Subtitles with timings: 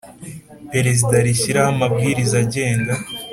[0.71, 2.93] Perezida rishyiraho amabwiriza agenga